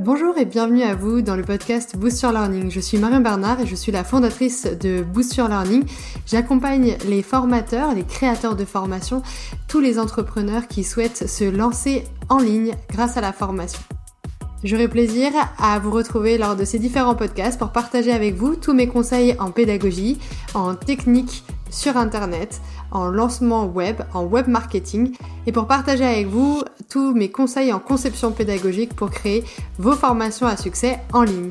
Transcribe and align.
Bonjour 0.00 0.36
et 0.38 0.44
bienvenue 0.44 0.82
à 0.82 0.96
vous 0.96 1.22
dans 1.22 1.36
le 1.36 1.44
podcast 1.44 1.96
Boost 1.96 2.20
Your 2.22 2.32
Learning. 2.32 2.68
Je 2.68 2.80
suis 2.80 2.98
Marion 2.98 3.20
Bernard 3.20 3.60
et 3.60 3.66
je 3.66 3.76
suis 3.76 3.92
la 3.92 4.02
fondatrice 4.02 4.64
de 4.64 5.04
Boost 5.04 5.36
Your 5.36 5.46
Learning. 5.46 5.84
J'accompagne 6.26 6.96
les 7.06 7.22
formateurs, 7.22 7.94
les 7.94 8.02
créateurs 8.02 8.56
de 8.56 8.64
formation, 8.64 9.22
tous 9.68 9.78
les 9.78 10.00
entrepreneurs 10.00 10.66
qui 10.66 10.82
souhaitent 10.82 11.28
se 11.28 11.44
lancer 11.44 12.02
en 12.28 12.38
ligne 12.38 12.72
grâce 12.88 13.16
à 13.16 13.20
la 13.20 13.32
formation. 13.32 13.78
J'aurai 14.64 14.88
plaisir 14.88 15.30
à 15.58 15.78
vous 15.78 15.92
retrouver 15.92 16.38
lors 16.38 16.56
de 16.56 16.64
ces 16.64 16.80
différents 16.80 17.14
podcasts 17.14 17.58
pour 17.58 17.70
partager 17.70 18.10
avec 18.10 18.34
vous 18.34 18.56
tous 18.56 18.72
mes 18.72 18.88
conseils 18.88 19.36
en 19.38 19.52
pédagogie, 19.52 20.18
en 20.54 20.74
technique 20.74 21.44
sur 21.74 21.96
Internet, 21.96 22.60
en 22.90 23.08
lancement 23.08 23.66
web, 23.66 24.00
en 24.14 24.24
web 24.24 24.48
marketing 24.48 25.14
et 25.46 25.52
pour 25.52 25.66
partager 25.66 26.04
avec 26.04 26.28
vous 26.28 26.62
tous 26.88 27.12
mes 27.14 27.30
conseils 27.30 27.72
en 27.72 27.80
conception 27.80 28.30
pédagogique 28.30 28.94
pour 28.94 29.10
créer 29.10 29.44
vos 29.78 29.92
formations 29.92 30.46
à 30.46 30.56
succès 30.56 30.98
en 31.12 31.22
ligne. 31.22 31.50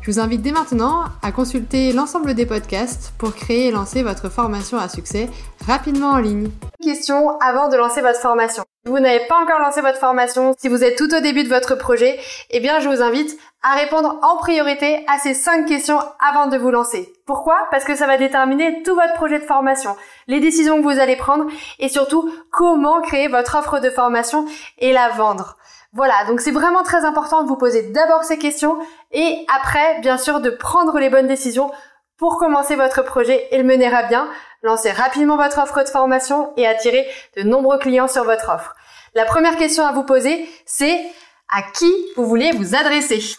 Je 0.00 0.10
vous 0.12 0.20
invite 0.20 0.42
dès 0.42 0.52
maintenant 0.52 1.04
à 1.22 1.32
consulter 1.32 1.92
l'ensemble 1.92 2.34
des 2.34 2.46
podcasts 2.46 3.12
pour 3.18 3.34
créer 3.34 3.66
et 3.66 3.70
lancer 3.70 4.02
votre 4.02 4.28
formation 4.28 4.78
à 4.78 4.88
succès 4.88 5.28
rapidement 5.66 6.10
en 6.10 6.18
ligne. 6.18 6.50
Question 6.82 7.38
avant 7.40 7.68
de 7.68 7.76
lancer 7.76 8.00
votre 8.00 8.20
formation. 8.20 8.64
Si 8.84 8.90
vous 8.90 9.00
n'avez 9.00 9.26
pas 9.26 9.36
encore 9.36 9.58
lancé 9.58 9.80
votre 9.80 9.98
formation, 9.98 10.54
si 10.56 10.68
vous 10.68 10.82
êtes 10.82 10.96
tout 10.96 11.12
au 11.14 11.20
début 11.20 11.44
de 11.44 11.48
votre 11.48 11.74
projet, 11.74 12.18
eh 12.50 12.60
bien 12.60 12.80
je 12.80 12.88
vous 12.88 13.02
invite 13.02 13.36
à 13.62 13.74
répondre 13.74 14.18
en 14.22 14.36
priorité 14.38 15.04
à 15.08 15.18
ces 15.18 15.34
cinq 15.34 15.66
questions 15.66 15.98
avant 16.20 16.46
de 16.46 16.56
vous 16.56 16.70
lancer. 16.70 17.12
Pourquoi? 17.26 17.66
Parce 17.70 17.84
que 17.84 17.96
ça 17.96 18.06
va 18.06 18.16
déterminer 18.16 18.82
tout 18.84 18.94
votre 18.94 19.14
projet 19.14 19.40
de 19.40 19.44
formation, 19.44 19.96
les 20.26 20.40
décisions 20.40 20.78
que 20.78 20.90
vous 20.90 21.00
allez 21.00 21.16
prendre 21.16 21.46
et 21.80 21.88
surtout 21.88 22.32
comment 22.50 23.02
créer 23.02 23.28
votre 23.28 23.56
offre 23.56 23.80
de 23.80 23.90
formation 23.90 24.46
et 24.78 24.92
la 24.92 25.10
vendre. 25.10 25.56
Voilà, 25.92 26.24
donc 26.26 26.40
c'est 26.40 26.50
vraiment 26.50 26.82
très 26.82 27.04
important 27.04 27.42
de 27.42 27.48
vous 27.48 27.56
poser 27.56 27.82
d'abord 27.82 28.22
ces 28.22 28.38
questions 28.38 28.78
et 29.10 29.46
après, 29.54 30.00
bien 30.00 30.18
sûr, 30.18 30.40
de 30.40 30.50
prendre 30.50 30.98
les 30.98 31.08
bonnes 31.08 31.26
décisions 31.26 31.70
pour 32.18 32.38
commencer 32.38 32.76
votre 32.76 33.02
projet 33.02 33.48
et 33.52 33.58
le 33.58 33.64
mener 33.64 33.86
à 33.86 34.02
bien, 34.02 34.28
lancer 34.62 34.90
rapidement 34.90 35.36
votre 35.36 35.58
offre 35.58 35.82
de 35.82 35.88
formation 35.88 36.52
et 36.56 36.66
attirer 36.66 37.06
de 37.36 37.42
nombreux 37.42 37.78
clients 37.78 38.08
sur 38.08 38.24
votre 38.24 38.50
offre. 38.50 38.74
La 39.14 39.24
première 39.24 39.56
question 39.56 39.86
à 39.86 39.92
vous 39.92 40.02
poser, 40.04 40.46
c'est 40.66 41.00
à 41.48 41.62
qui 41.62 41.92
vous 42.16 42.26
voulez 42.26 42.52
vous 42.52 42.74
adresser? 42.74 43.36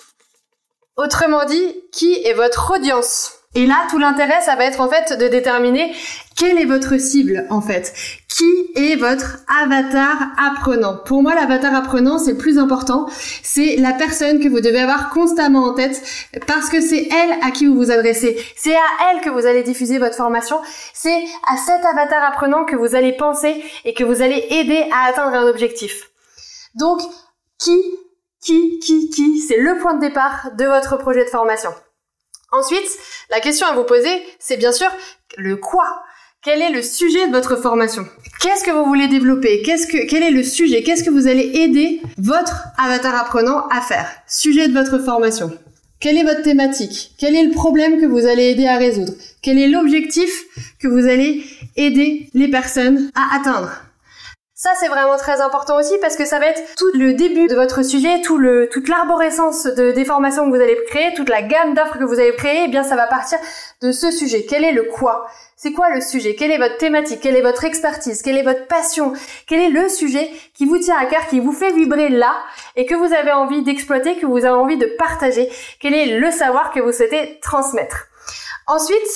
Autrement 0.98 1.46
dit, 1.46 1.76
qui 1.92 2.26
est 2.26 2.34
votre 2.34 2.74
audience? 2.74 3.34
Et 3.56 3.66
là, 3.66 3.88
tout 3.90 3.98
l'intérêt, 3.98 4.42
ça 4.42 4.56
va 4.56 4.66
être 4.66 4.80
en 4.80 4.90
fait 4.90 5.18
de 5.18 5.28
déterminer 5.28 5.96
quelle 6.36 6.60
est 6.60 6.66
votre 6.66 6.98
cible 6.98 7.46
en 7.50 7.62
fait. 7.62 7.94
Qui 8.40 8.72
est 8.74 8.96
votre 8.96 9.40
avatar 9.50 10.16
apprenant 10.38 10.96
Pour 10.96 11.22
moi, 11.22 11.36
l'avatar 11.36 11.76
apprenant, 11.76 12.18
c'est 12.18 12.32
le 12.32 12.38
plus 12.38 12.58
important. 12.58 13.06
C'est 13.44 13.76
la 13.76 13.92
personne 13.92 14.40
que 14.40 14.48
vous 14.48 14.62
devez 14.62 14.80
avoir 14.80 15.10
constamment 15.10 15.66
en 15.66 15.74
tête 15.74 16.02
parce 16.48 16.70
que 16.70 16.80
c'est 16.80 17.10
elle 17.12 17.34
à 17.44 17.52
qui 17.52 17.66
vous 17.66 17.76
vous 17.76 17.92
adressez. 17.92 18.42
C'est 18.56 18.74
à 18.78 19.12
elle 19.12 19.20
que 19.20 19.30
vous 19.30 19.46
allez 19.46 19.62
diffuser 19.62 19.98
votre 19.98 20.16
formation. 20.16 20.58
C'est 20.94 21.22
à 21.52 21.58
cet 21.58 21.84
avatar 21.84 22.24
apprenant 22.24 22.64
que 22.64 22.78
vous 22.78 22.96
allez 22.96 23.12
penser 23.12 23.62
et 23.84 23.94
que 23.94 24.06
vous 24.06 24.22
allez 24.22 24.48
aider 24.52 24.88
à 24.94 25.10
atteindre 25.10 25.36
un 25.36 25.50
objectif. 25.50 26.10
Donc, 26.76 27.02
qui, 27.60 27.84
qui, 28.42 28.80
qui, 28.80 29.10
qui, 29.10 29.42
c'est 29.42 29.58
le 29.58 29.78
point 29.80 29.96
de 29.96 30.00
départ 30.00 30.52
de 30.58 30.64
votre 30.64 30.96
projet 30.96 31.26
de 31.26 31.30
formation. 31.30 31.74
Ensuite, 32.54 32.88
la 33.32 33.42
question 33.42 33.68
à 33.68 33.74
vous 33.74 33.84
poser, 33.84 34.26
c'est 34.40 34.56
bien 34.56 34.72
sûr 34.72 34.88
le 35.36 35.58
quoi. 35.58 35.84
Quel 36.42 36.62
est 36.62 36.72
le 36.72 36.82
sujet 36.82 37.28
de 37.28 37.34
votre 37.34 37.58
formation? 37.58 38.06
Qu'est-ce 38.40 38.64
que 38.64 38.72
vous 38.72 38.86
voulez 38.86 39.10
développer? 39.10 39.62
Qu'est-ce 39.62 39.88
que 39.88 40.08
quel 40.08 40.24
est 40.24 40.32
le 40.32 40.44
sujet? 40.44 40.84
Qu'est-ce 40.84 41.04
que 41.04 41.10
vous 41.10 41.28
allez 41.28 41.52
aider 41.54 42.02
votre 42.18 42.64
avatar 42.78 43.14
apprenant 43.14 43.68
à 43.68 43.82
faire? 43.82 44.10
Sujet 44.26 44.70
de 44.70 44.74
votre 44.74 45.00
formation. 45.00 45.52
Quelle 46.00 46.16
est 46.16 46.24
votre 46.24 46.42
thématique? 46.42 47.12
Quel 47.18 47.36
est 47.36 47.44
le 47.44 47.52
problème 47.52 48.00
que 48.00 48.06
vous 48.06 48.26
allez 48.26 48.52
aider 48.52 48.68
à 48.68 48.78
résoudre? 48.78 49.12
Quel 49.42 49.60
est 49.60 49.68
l'objectif 49.68 50.32
que 50.80 50.88
vous 50.88 51.10
allez 51.10 51.44
aider 51.76 52.30
les 52.34 52.48
personnes 52.48 53.12
à 53.16 53.36
atteindre? 53.36 53.74
Ça, 54.62 54.72
c'est 54.78 54.90
vraiment 54.90 55.16
très 55.16 55.40
important 55.40 55.78
aussi 55.80 55.94
parce 56.02 56.18
que 56.18 56.26
ça 56.26 56.38
va 56.38 56.48
être 56.48 56.62
tout 56.76 56.92
le 56.94 57.14
début 57.14 57.48
de 57.48 57.56
votre 57.56 57.82
sujet, 57.82 58.20
tout 58.20 58.38
le, 58.38 58.68
toute 58.68 58.90
l'arborescence 58.90 59.64
de, 59.64 59.92
des 59.92 60.04
formations 60.04 60.44
que 60.44 60.54
vous 60.54 60.62
allez 60.62 60.78
créer, 60.88 61.14
toute 61.14 61.30
la 61.30 61.42
gamme 61.42 61.76
d'offres 61.76 61.98
que 61.98 62.04
vous 62.04 62.20
allez 62.20 62.36
créer, 62.36 62.64
eh 62.66 62.68
bien, 62.68 62.84
ça 62.84 62.98
va 62.98 63.08
partir 63.08 63.40
de 63.82 63.94
ce 63.94 64.12
sujet. 64.12 64.46
Quel 64.50 64.66
est 64.66 64.74
le 64.74 64.84
quoi? 64.84 65.28
C'est 65.56 65.72
quoi 65.72 65.90
le 65.92 66.02
sujet? 66.02 66.36
Quelle 66.36 66.52
est 66.52 66.58
votre 66.58 66.76
thématique? 66.76 67.22
Quelle 67.22 67.38
est 67.38 67.42
votre 67.42 67.64
expertise? 67.64 68.22
Quelle 68.22 68.38
est 68.38 68.44
votre 68.44 68.68
passion? 68.68 69.14
Quel 69.48 69.62
est 69.62 69.70
le 69.70 69.88
sujet 69.88 70.30
qui 70.54 70.66
vous 70.66 70.78
tient 70.78 70.98
à 70.98 71.06
cœur, 71.06 71.26
qui 71.30 71.40
vous 71.40 71.54
fait 71.54 71.72
vibrer 71.72 72.10
là 72.10 72.36
et 72.76 72.86
que 72.86 72.96
vous 72.96 73.14
avez 73.14 73.32
envie 73.32 73.62
d'exploiter, 73.62 74.18
que 74.18 74.26
vous 74.26 74.40
avez 74.40 74.50
envie 74.50 74.78
de 74.78 74.88
partager? 74.98 75.50
Quel 75.80 75.94
est 75.94 76.20
le 76.20 76.32
savoir 76.32 76.74
que 76.74 76.82
vous 76.82 76.92
souhaitez 76.92 77.40
transmettre? 77.42 78.08
Ensuite, 78.68 79.08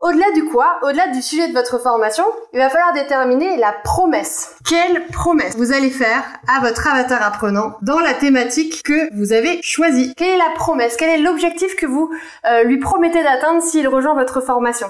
au-delà 0.00 0.30
du 0.34 0.44
quoi, 0.44 0.78
au-delà 0.82 1.08
du 1.08 1.22
sujet 1.22 1.48
de 1.48 1.54
votre 1.54 1.78
formation, 1.78 2.24
il 2.52 2.58
va 2.58 2.68
falloir 2.68 2.92
déterminer 2.92 3.56
la 3.56 3.72
promesse. 3.72 4.54
Quelle 4.68 5.06
promesse 5.06 5.56
vous 5.56 5.72
allez 5.72 5.90
faire 5.90 6.22
à 6.48 6.60
votre 6.60 6.86
avatar 6.86 7.22
apprenant 7.22 7.76
dans 7.82 7.98
la 7.98 8.14
thématique 8.14 8.82
que 8.82 9.14
vous 9.16 9.32
avez 9.32 9.60
choisie? 9.62 10.14
Quelle 10.16 10.34
est 10.34 10.38
la 10.38 10.50
promesse? 10.54 10.96
Quel 10.96 11.08
est 11.08 11.22
l'objectif 11.22 11.76
que 11.76 11.86
vous 11.86 12.10
euh, 12.44 12.64
lui 12.64 12.78
promettez 12.78 13.22
d'atteindre 13.22 13.62
s'il 13.62 13.88
rejoint 13.88 14.14
votre 14.14 14.40
formation? 14.40 14.88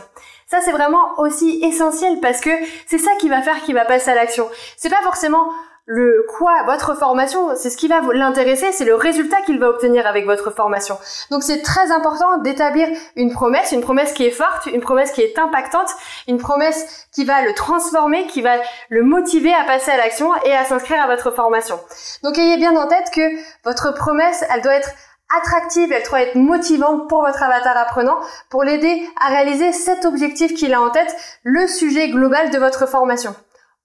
Ça, 0.49 0.59
c'est 0.65 0.72
vraiment 0.72 1.19
aussi 1.19 1.61
essentiel 1.65 2.21
parce 2.21 2.41
que 2.41 2.50
c'est 2.87 2.99
ça 2.99 3.11
qui 3.19 3.28
va 3.28 3.43
faire 3.43 3.61
qu'il 3.62 3.75
va 3.75 3.84
passer 3.84 4.11
à 4.11 4.15
l'action. 4.15 4.49
C'est 4.77 4.91
pas 4.91 5.03
forcément 5.03 5.49
le 5.88 6.26
quoi, 6.28 6.64
votre 6.64 6.97
formation, 6.97 7.54
c'est 7.54 7.70
ce 7.70 7.76
qui 7.76 7.86
va 7.86 8.00
l'intéresser, 8.12 8.72
c'est 8.72 8.84
le 8.84 8.97
résultat 8.97 9.36
qu'il 9.47 9.60
va 9.60 9.69
obtenir 9.69 10.04
avec 10.04 10.26
votre 10.26 10.50
formation. 10.50 10.98
Donc 11.30 11.44
c'est 11.44 11.62
très 11.62 11.92
important 11.92 12.38
d'établir 12.38 12.88
une 13.14 13.32
promesse, 13.32 13.70
une 13.70 13.82
promesse 13.82 14.12
qui 14.12 14.26
est 14.26 14.32
forte, 14.32 14.66
une 14.66 14.80
promesse 14.80 15.12
qui 15.12 15.22
est 15.22 15.38
impactante, 15.38 15.88
une 16.26 16.38
promesse 16.38 17.06
qui 17.12 17.25
va 17.25 17.42
le 17.42 17.54
transformer, 17.54 18.26
qui 18.26 18.42
va 18.42 18.56
le 18.88 19.04
motiver 19.04 19.54
à 19.54 19.62
passer 19.62 19.92
à 19.92 19.96
l'action 19.96 20.34
et 20.44 20.52
à 20.52 20.64
s'inscrire 20.64 21.00
à 21.00 21.06
votre 21.06 21.30
formation. 21.30 21.78
Donc 22.25 22.36
ayez 22.36 22.56
bien 22.56 22.75
en 22.76 22.88
tête 22.88 23.10
que 23.14 23.36
votre 23.64 23.94
promesse, 23.94 24.44
elle 24.52 24.62
doit 24.62 24.75
être 24.75 24.91
attractive, 25.38 25.92
elle 25.92 26.08
doit 26.08 26.22
être 26.22 26.34
motivante 26.34 27.08
pour 27.08 27.22
votre 27.22 27.42
avatar 27.44 27.76
apprenant, 27.76 28.19
pour 28.50 28.64
l'aider 28.64 29.08
à 29.25 29.28
réaliser 29.28 29.72
cet 29.72 30.04
objectif 30.04 30.54
qu'il 30.54 30.75
a 30.75 30.80
en 30.80 30.91
tête, 30.91 31.14
le 31.44 31.69
sujet 31.69 32.08
global 32.08 32.50
de 32.50 32.58
votre 32.58 32.88
formation. 32.88 33.36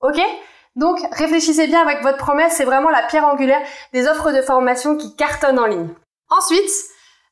Ok? 0.02 0.20
Donc 0.76 1.00
réfléchissez 1.12 1.68
bien 1.68 1.82
avec 1.82 2.02
votre 2.02 2.18
promesse, 2.18 2.54
c'est 2.56 2.66
vraiment 2.66 2.90
la 2.90 3.04
pierre 3.04 3.26
angulaire 3.26 3.62
des 3.94 4.08
offres 4.08 4.32
de 4.32 4.42
formation 4.42 4.96
qui 4.96 5.16
cartonnent 5.16 5.60
en 5.60 5.68
ligne. 5.68 5.90
Ensuite, 6.30 6.70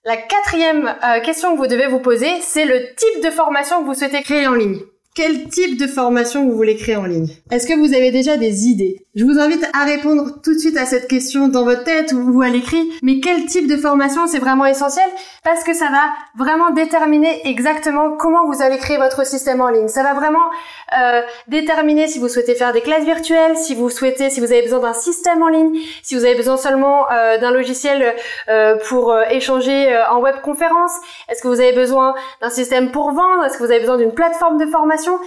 la 0.06 0.18
quatrième 0.18 0.96
euh, 1.04 1.22
question 1.22 1.54
que 1.54 1.58
vous 1.58 1.68
devez 1.68 1.88
vous 1.88 2.00
poser, 2.00 2.30
c'est 2.42 2.66
le 2.66 2.80
type 2.96 3.24
de 3.24 3.30
formation 3.30 3.82
que 3.82 3.86
vous 3.86 3.94
souhaitez 3.94 4.22
créer 4.22 4.48
en 4.48 4.54
ligne. 4.54 4.80
Quel 5.16 5.50
type 5.50 5.78
de 5.78 5.88
formation 5.88 6.46
vous 6.46 6.56
voulez 6.56 6.76
créer 6.76 6.96
en 6.96 7.06
ligne? 7.06 7.28
Est-ce 7.52 7.68
que 7.68 7.74
vous 7.74 7.94
avez 7.94 8.12
déjà 8.12 8.38
des 8.38 8.68
idées? 8.68 9.06
Je 9.20 9.26
vous 9.26 9.38
invite 9.38 9.68
à 9.74 9.84
répondre 9.84 10.40
tout 10.42 10.54
de 10.54 10.60
suite 10.60 10.78
à 10.78 10.86
cette 10.86 11.10
question 11.10 11.50
dans 11.50 11.66
votre 11.66 11.84
tête 11.84 12.14
ou 12.14 12.42
à 12.42 12.48
l'écrit. 12.48 12.90
Mais 13.04 13.20
quel 13.20 13.48
type 13.48 13.68
de 13.68 13.76
formation 13.76 14.28
c'est 14.28 14.40
vraiment 14.40 14.66
essentiel 14.66 15.10
parce 15.44 15.66
que 15.66 15.74
ça 15.74 15.88
va 15.88 16.04
vraiment 16.38 16.70
déterminer 16.70 17.46
exactement 17.46 18.16
comment 18.16 18.46
vous 18.46 18.62
allez 18.62 18.78
créer 18.78 18.96
votre 18.96 19.28
système 19.28 19.60
en 19.60 19.72
ligne. 19.72 19.90
Ça 19.90 20.04
va 20.04 20.14
vraiment 20.14 20.50
euh, 20.98 21.22
déterminer 21.50 22.08
si 22.08 22.18
vous 22.18 22.30
souhaitez 22.30 22.56
faire 22.56 22.72
des 22.72 22.80
classes 22.80 23.04
virtuelles, 23.04 23.58
si 23.58 23.76
vous 23.76 23.90
souhaitez, 23.90 24.30
si 24.30 24.40
vous 24.40 24.54
avez 24.54 24.62
besoin 24.62 24.80
d'un 24.80 24.94
système 24.94 25.44
en 25.44 25.50
ligne, 25.50 25.78
si 26.02 26.16
vous 26.16 26.24
avez 26.24 26.36
besoin 26.36 26.56
seulement 26.56 27.12
euh, 27.12 27.38
d'un 27.40 27.52
logiciel 27.52 28.16
euh, 28.48 28.78
pour 28.88 29.14
échanger 29.32 30.02
en 30.10 30.22
webconférence. 30.22 30.94
Est-ce 31.28 31.42
que 31.42 31.50
vous 31.50 31.60
avez 31.60 31.74
besoin 31.74 32.16
d'un 32.42 32.50
système 32.50 32.92
pour 32.92 33.12
vendre? 33.12 33.44
Est-ce 33.44 33.58
que 33.58 33.66
vous 33.66 33.72
avez 33.72 33.82
besoin 33.82 33.98
d'une 33.98 34.14
plateforme 34.14 34.58
de 34.58 34.66
formation? 34.66 35.20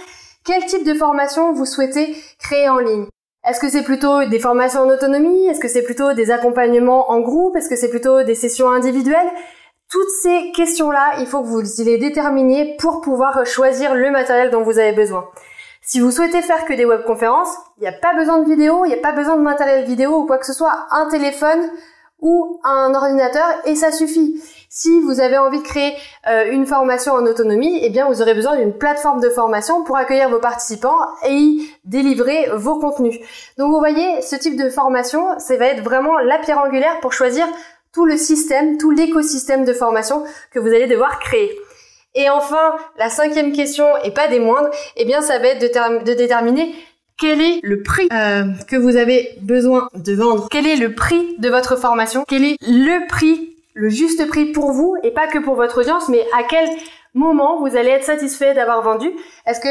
Quel 0.43 0.65
type 0.65 0.83
de 0.83 0.95
formation 0.95 1.53
vous 1.53 1.67
souhaitez 1.67 2.17
créer 2.39 2.69
en 2.69 2.79
ligne? 2.79 3.05
Est-ce 3.45 3.59
que 3.59 3.69
c'est 3.69 3.83
plutôt 3.83 4.23
des 4.25 4.39
formations 4.39 4.81
en 4.81 4.89
autonomie? 4.89 5.47
Est-ce 5.47 5.59
que 5.59 5.67
c'est 5.67 5.83
plutôt 5.83 6.13
des 6.13 6.31
accompagnements 6.31 7.11
en 7.11 7.19
groupe? 7.19 7.57
Est-ce 7.57 7.67
que 7.67 7.75
c'est 7.75 7.89
plutôt 7.89 8.23
des 8.23 8.35
sessions 8.35 8.69
individuelles? 8.69 9.29
Toutes 9.89 10.09
ces 10.21 10.51
questions-là, 10.55 11.15
il 11.19 11.27
faut 11.27 11.41
que 11.41 11.47
vous 11.47 11.61
les 11.83 11.97
déterminiez 11.97 12.77
pour 12.77 13.01
pouvoir 13.01 13.45
choisir 13.45 13.95
le 13.95 14.11
matériel 14.11 14.49
dont 14.49 14.63
vous 14.63 14.79
avez 14.79 14.93
besoin. 14.93 15.27
Si 15.81 15.99
vous 15.99 16.11
souhaitez 16.11 16.41
faire 16.41 16.63
que 16.63 16.73
des 16.73 16.85
webconférences, 16.85 17.53
il 17.77 17.81
n'y 17.81 17.87
a 17.87 17.91
pas 17.91 18.15
besoin 18.15 18.39
de 18.39 18.49
vidéo, 18.49 18.85
il 18.85 18.87
n'y 18.87 18.93
a 18.93 19.01
pas 19.01 19.11
besoin 19.11 19.35
de 19.35 19.41
matériel 19.41 19.83
vidéo 19.83 20.19
ou 20.19 20.25
quoi 20.25 20.37
que 20.37 20.45
ce 20.45 20.53
soit, 20.53 20.87
un 20.91 21.09
téléphone 21.09 21.69
ou 22.21 22.61
un 22.63 22.93
ordinateur 22.95 23.45
et 23.65 23.75
ça 23.75 23.91
suffit. 23.91 24.41
Si 24.75 24.99
vous 25.01 25.19
avez 25.19 25.37
envie 25.37 25.59
de 25.59 25.63
créer 25.63 25.93
euh, 26.27 26.51
une 26.51 26.65
formation 26.65 27.13
en 27.13 27.27
autonomie, 27.27 27.77
eh 27.83 27.91
bien 27.91 28.07
vous 28.09 28.23
aurez 28.23 28.33
besoin 28.33 28.57
d'une 28.57 28.73
plateforme 28.73 29.21
de 29.21 29.29
formation 29.29 29.83
pour 29.83 29.97
accueillir 29.97 30.29
vos 30.29 30.39
participants 30.39 30.97
et 31.27 31.31
y 31.31 31.69
délivrer 31.83 32.49
vos 32.55 32.79
contenus. 32.79 33.19
Donc 33.59 33.71
vous 33.71 33.77
voyez, 33.77 34.23
ce 34.23 34.35
type 34.35 34.57
de 34.57 34.71
formation, 34.71 35.37
ça 35.37 35.57
va 35.57 35.67
être 35.67 35.83
vraiment 35.83 36.17
la 36.17 36.39
pierre 36.39 36.57
angulaire 36.57 36.99
pour 37.01 37.13
choisir 37.13 37.45
tout 37.93 38.07
le 38.07 38.17
système, 38.17 38.79
tout 38.79 38.89
l'écosystème 38.89 39.63
de 39.63 39.73
formation 39.73 40.23
que 40.49 40.57
vous 40.57 40.69
allez 40.69 40.87
devoir 40.87 41.19
créer. 41.19 41.51
Et 42.15 42.31
enfin, 42.31 42.73
la 42.97 43.09
cinquième 43.09 43.51
question, 43.51 43.85
et 44.03 44.09
pas 44.09 44.27
des 44.27 44.39
moindres, 44.39 44.71
eh 44.97 45.05
bien 45.05 45.21
ça 45.21 45.37
va 45.37 45.49
être 45.49 45.61
de, 45.61 46.13
déterminer 46.15 46.73
quel 47.19 47.41
est 47.41 47.59
le 47.61 47.83
prix 47.83 48.09
euh, 48.11 48.45
que 48.67 48.75
vous 48.75 48.95
avez 48.95 49.37
besoin 49.39 49.87
de 49.93 50.13
vendre 50.15 50.47
Quel 50.49 50.65
est 50.65 50.77
le 50.77 50.95
prix 50.95 51.35
de 51.37 51.49
votre 51.49 51.75
formation? 51.75 52.25
Quel 52.27 52.43
est 52.43 52.57
le 52.61 53.07
prix, 53.07 53.52
le 53.73 53.89
juste 53.89 54.27
prix 54.27 54.51
pour 54.51 54.71
vous 54.71 54.95
et 55.03 55.11
pas 55.11 55.27
que 55.27 55.39
pour 55.39 55.55
votre 55.55 55.81
audience, 55.81 56.09
mais 56.09 56.25
à 56.37 56.43
quel 56.43 56.69
moment 57.13 57.59
vous 57.59 57.75
allez 57.75 57.89
être 57.89 58.03
satisfait 58.03 58.53
d'avoir 58.53 58.81
vendu? 58.81 59.11
Est-ce 59.45 59.59
que 59.59 59.67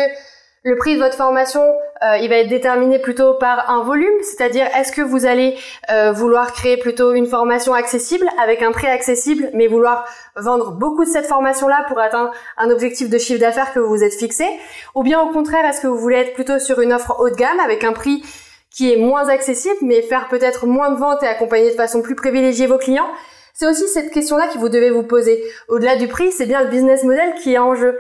le 0.65 0.77
prix 0.77 0.95
de 0.95 1.01
votre 1.01 1.17
formation, 1.17 1.61
euh, 2.05 2.19
il 2.19 2.29
va 2.29 2.37
être 2.37 2.49
déterminé 2.49 3.01
plutôt 3.01 3.35
par 3.35 3.69
un 3.69 3.83
volume, 3.83 4.15
c'est-à-dire 4.23 4.67
est-ce 4.77 4.93
que 4.93 5.03
vous 5.03 5.27
allez 5.27 5.57
euh, 5.91 6.13
vouloir 6.13 6.53
créer 6.53 6.77
plutôt 6.77 7.15
une 7.15 7.27
formation 7.27 7.75
accessible 7.75 8.29
avec 8.41 8.63
un 8.63 8.71
prix 8.71 8.87
accessible, 8.87 9.51
mais 9.55 9.67
vouloir 9.67 10.05
vendre 10.37 10.71
beaucoup 10.71 11.05
de 11.05 11.11
cette 11.11 11.27
formation-là 11.27 11.85
pour 11.89 11.99
atteindre 11.99 12.31
un 12.59 12.71
objectif 12.71 13.11
de 13.11 13.19
chiffre 13.19 13.41
d'affaires 13.41 13.73
que 13.73 13.81
vous 13.81 13.89
vous 13.89 14.05
êtes 14.05 14.15
fixé, 14.15 14.47
ou 14.95 15.03
bien 15.03 15.21
au 15.21 15.33
contraire, 15.33 15.65
est-ce 15.65 15.81
que 15.81 15.89
vous 15.89 15.99
voulez 15.99 16.19
être 16.19 16.35
plutôt 16.35 16.61
sur 16.61 16.81
une 16.81 16.93
offre 16.93 17.17
haut 17.19 17.31
de 17.31 17.35
gamme 17.35 17.59
avec 17.59 17.83
un 17.83 17.93
prix 17.93 18.23
qui 18.71 18.93
est 18.93 18.97
moins 18.97 19.29
accessible, 19.29 19.79
mais 19.83 20.01
faire 20.01 20.29
peut-être 20.29 20.67
moins 20.67 20.93
de 20.93 20.97
ventes 20.97 21.25
et 21.25 21.27
accompagner 21.27 21.71
de 21.71 21.77
façon 21.77 22.03
plus 22.03 22.15
privilégiée 22.15 22.69
vos 22.69 22.79
clients? 22.79 23.11
C'est 23.55 23.67
aussi 23.67 23.87
cette 23.89 24.11
question-là 24.11 24.49
que 24.49 24.59
vous 24.59 24.69
devez 24.69 24.91
vous 24.91 25.03
poser. 25.03 25.43
Au-delà 25.69 25.97
du 25.97 26.09
prix, 26.09 26.33
c'est 26.33 26.47
bien 26.47 26.63
le 26.63 26.71
business 26.71 27.05
model 27.05 27.35
qui 27.43 27.55
est 27.55 27.59
en 27.59 27.75
jeu 27.75 27.99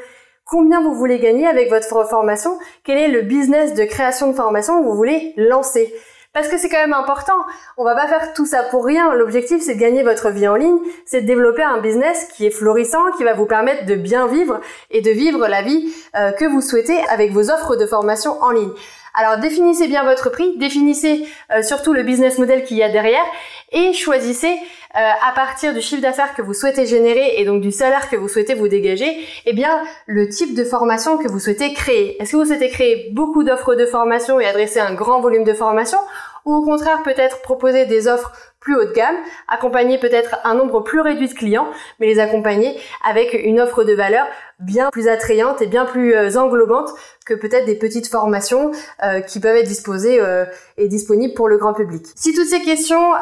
combien 0.52 0.82
vous 0.82 0.94
voulez 0.94 1.18
gagner 1.18 1.46
avec 1.46 1.70
votre 1.70 2.06
formation, 2.06 2.58
quel 2.84 2.98
est 2.98 3.08
le 3.08 3.22
business 3.22 3.72
de 3.72 3.84
création 3.84 4.28
de 4.28 4.34
formation 4.36 4.78
que 4.78 4.84
vous 4.86 4.94
voulez 4.94 5.32
lancer? 5.38 5.94
Parce 6.34 6.48
que 6.48 6.58
c'est 6.58 6.68
quand 6.68 6.80
même 6.80 6.92
important. 6.92 7.36
On 7.78 7.84
va 7.84 7.94
pas 7.94 8.06
faire 8.06 8.32
tout 8.34 8.46
ça 8.46 8.62
pour 8.62 8.84
rien. 8.84 9.14
L'objectif, 9.14 9.62
c'est 9.62 9.74
de 9.74 9.80
gagner 9.80 10.02
votre 10.02 10.30
vie 10.30 10.48
en 10.48 10.56
ligne. 10.56 10.78
C'est 11.06 11.22
de 11.22 11.26
développer 11.26 11.62
un 11.62 11.78
business 11.78 12.26
qui 12.34 12.46
est 12.46 12.50
florissant, 12.50 13.12
qui 13.16 13.24
va 13.24 13.34
vous 13.34 13.44
permettre 13.46 13.84
de 13.86 13.94
bien 13.94 14.26
vivre 14.26 14.60
et 14.90 15.02
de 15.02 15.10
vivre 15.10 15.46
la 15.46 15.60
vie 15.60 15.92
euh, 16.16 16.32
que 16.32 16.46
vous 16.46 16.62
souhaitez 16.62 16.98
avec 17.10 17.32
vos 17.32 17.50
offres 17.50 17.76
de 17.76 17.86
formation 17.86 18.42
en 18.42 18.50
ligne. 18.50 18.72
Alors 19.14 19.38
définissez 19.38 19.88
bien 19.88 20.04
votre 20.04 20.30
prix, 20.30 20.56
définissez 20.56 21.26
euh, 21.54 21.62
surtout 21.62 21.92
le 21.92 22.02
business 22.02 22.38
model 22.38 22.64
qu'il 22.64 22.78
y 22.78 22.82
a 22.82 22.88
derrière 22.88 23.24
et 23.70 23.92
choisissez 23.92 24.48
euh, 24.94 24.98
à 24.98 25.32
partir 25.34 25.74
du 25.74 25.82
chiffre 25.82 26.00
d'affaires 26.00 26.34
que 26.34 26.40
vous 26.40 26.54
souhaitez 26.54 26.86
générer 26.86 27.34
et 27.36 27.44
donc 27.44 27.60
du 27.60 27.72
salaire 27.72 28.08
que 28.08 28.16
vous 28.16 28.28
souhaitez 28.28 28.54
vous 28.54 28.68
dégager, 28.68 29.26
eh 29.44 29.52
bien 29.52 29.82
le 30.06 30.28
type 30.28 30.54
de 30.54 30.64
formation 30.64 31.18
que 31.18 31.28
vous 31.28 31.40
souhaitez 31.40 31.74
créer. 31.74 32.20
Est-ce 32.22 32.32
que 32.32 32.36
vous 32.38 32.46
souhaitez 32.46 32.70
créer 32.70 33.10
beaucoup 33.12 33.44
d'offres 33.44 33.74
de 33.74 33.84
formation 33.84 34.40
et 34.40 34.46
adresser 34.46 34.80
un 34.80 34.94
grand 34.94 35.20
volume 35.20 35.44
de 35.44 35.54
formation 35.54 35.98
ou 36.44 36.54
au 36.54 36.64
contraire 36.64 37.02
peut-être 37.02 37.42
proposer 37.42 37.86
des 37.86 38.08
offres 38.08 38.32
plus 38.60 38.76
haut 38.76 38.84
de 38.84 38.92
gamme, 38.92 39.16
accompagner 39.48 39.98
peut-être 39.98 40.36
un 40.44 40.54
nombre 40.54 40.80
plus 40.80 41.00
réduit 41.00 41.28
de 41.28 41.34
clients, 41.34 41.68
mais 41.98 42.06
les 42.06 42.20
accompagner 42.20 42.78
avec 43.04 43.34
une 43.34 43.60
offre 43.60 43.84
de 43.84 43.92
valeur 43.92 44.26
bien 44.62 44.90
plus 44.90 45.08
attrayante 45.08 45.60
et 45.60 45.66
bien 45.66 45.84
plus 45.84 46.14
euh, 46.14 46.36
englobante 46.36 46.90
que 47.26 47.34
peut-être 47.34 47.66
des 47.66 47.76
petites 47.76 48.08
formations 48.08 48.72
euh, 49.04 49.20
qui 49.20 49.38
peuvent 49.38 49.56
être 49.56 49.68
disposées 49.68 50.20
euh, 50.20 50.44
et 50.76 50.88
disponibles 50.88 51.34
pour 51.34 51.48
le 51.48 51.56
grand 51.56 51.72
public. 51.72 52.04
Si 52.16 52.34
toutes 52.34 52.48
ces 52.48 52.60
questions 52.62 53.12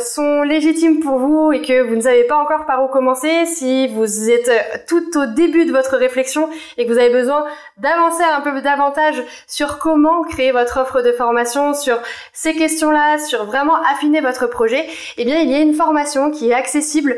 sont 0.00 0.42
légitimes 0.42 1.00
pour 1.00 1.18
vous 1.18 1.52
et 1.52 1.60
que 1.60 1.82
vous 1.82 1.94
ne 1.96 2.00
savez 2.00 2.24
pas 2.24 2.36
encore 2.36 2.64
par 2.66 2.82
où 2.82 2.88
commencer, 2.88 3.44
si 3.46 3.88
vous 3.88 4.30
êtes 4.30 4.50
tout 4.88 5.18
au 5.18 5.26
début 5.26 5.66
de 5.66 5.72
votre 5.72 5.96
réflexion 5.96 6.48
et 6.78 6.86
que 6.86 6.92
vous 6.92 6.98
avez 6.98 7.12
besoin 7.12 7.44
d'avancer 7.78 8.22
un 8.22 8.40
peu 8.40 8.60
davantage 8.62 9.22
sur 9.46 9.78
comment 9.78 10.22
créer 10.22 10.52
votre 10.52 10.78
offre 10.78 11.02
de 11.02 11.12
formation, 11.12 11.74
sur 11.74 11.98
ces 12.32 12.54
questions-là, 12.54 13.18
sur 13.18 13.44
vraiment 13.44 13.76
affiner 13.92 14.20
votre 14.20 14.46
projet, 14.46 14.86
eh 15.18 15.24
bien 15.24 15.40
il 15.40 15.50
y 15.50 15.54
a 15.54 15.60
une 15.60 15.74
formation 15.74 16.30
qui 16.30 16.50
est 16.50 16.54
accessible, 16.54 17.16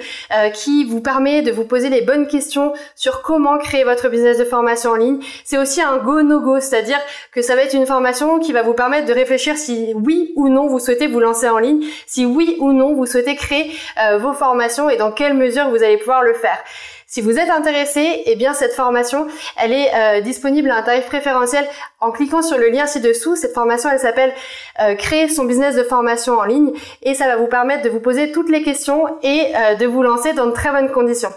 qui 0.55 0.85
vous 0.85 1.01
permet 1.01 1.43
de 1.43 1.53
vous 1.53 1.65
poser 1.65 1.91
les 1.91 2.01
bonnes 2.01 2.27
questions 2.27 2.73
sur 2.97 3.23
comment 3.23 3.59
créer 3.65 3.83
votre 3.83 4.09
business 4.09 4.39
de 4.39 4.45
formation 4.45 4.91
en 4.91 4.95
ligne. 4.95 5.19
C'est 5.45 5.59
aussi 5.59 5.83
un 5.83 5.97
go 5.97 6.23
no 6.23 6.41
go, 6.41 6.61
c'est-à-dire 6.61 7.01
que 7.33 7.43
ça 7.43 7.57
va 7.57 7.63
être 7.63 7.75
une 7.75 7.87
formation 7.87 8.39
qui 8.39 8.53
va 8.53 8.63
vous 8.63 8.75
permettre 8.75 9.07
de 9.07 9.13
réfléchir 9.13 9.57
si 9.57 9.93
oui 9.95 10.33
ou 10.37 10.49
non 10.49 10.69
vous 10.69 10.79
souhaitez 10.79 11.09
vous 11.09 11.21
lancer 11.21 11.49
en 11.49 11.59
ligne, 11.59 11.85
si 12.07 12.25
oui 12.25 12.57
ou 12.61 12.73
non 12.73 12.95
vous 12.95 13.07
souhaitez 13.07 13.35
créer 13.35 13.73
euh, 14.01 14.19
vos 14.19 14.33
formations 14.33 14.89
et 14.89 14.97
dans 14.97 15.11
quelle 15.11 15.35
mesure 15.35 15.69
vous 15.71 15.83
allez 15.83 15.97
pouvoir 15.97 16.23
le 16.23 16.35
faire. 16.35 16.59
Si 17.07 17.21
vous 17.21 17.39
êtes 17.39 17.51
intéressé, 17.51 18.23
eh 18.27 18.35
bien 18.35 18.55
cette 18.55 18.73
formation, 18.73 19.29
elle 19.57 19.73
est 19.73 19.91
euh, 19.95 20.21
disponible 20.21 20.71
à 20.71 20.79
un 20.79 20.83
tarif 20.83 21.07
préférentiel 21.07 21.65
en 22.01 22.11
cliquant 22.11 22.43
sur 22.43 22.59
le 22.59 22.69
lien 22.69 22.87
ci-dessous. 22.87 23.37
Cette 23.37 23.55
formation, 23.55 23.89
elle 23.89 24.01
s'appelle 24.01 24.33
euh, 24.81 24.97
Créer 24.97 25.29
son 25.29 25.45
business 25.45 25.77
de 25.77 25.85
formation 25.85 26.39
en 26.39 26.45
ligne 26.45 26.73
et 27.03 27.15
ça 27.15 27.27
va 27.27 27.37
vous 27.37 27.47
permettre 27.47 27.85
de 27.85 27.91
vous 27.91 28.01
poser 28.01 28.33
toutes 28.33 28.51
les 28.51 28.63
questions 28.63 29.07
et 29.23 29.53
de 29.79 29.87
vous 29.87 30.03
lancer 30.03 30.33
dans 30.33 30.47
de 30.47 30.53
très 30.53 30.71
bonnes 30.71 30.91
conditions. 30.91 31.31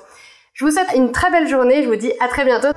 Je 0.59 0.65
vous 0.65 0.71
souhaite 0.71 0.89
une 0.95 1.11
très 1.11 1.29
belle 1.29 1.47
journée, 1.47 1.83
je 1.83 1.87
vous 1.87 1.95
dis 1.95 2.11
à 2.19 2.27
très 2.27 2.43
bientôt. 2.43 2.69